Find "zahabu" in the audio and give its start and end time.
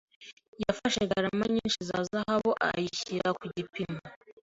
2.09-2.51